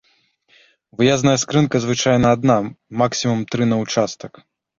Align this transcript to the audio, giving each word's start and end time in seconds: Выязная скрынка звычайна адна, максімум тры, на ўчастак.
Выязная 1.01 1.33
скрынка 1.43 1.75
звычайна 1.85 2.27
адна, 2.37 2.57
максімум 3.03 3.45
тры, 3.53 3.63
на 3.71 3.77
ўчастак. 3.85 4.45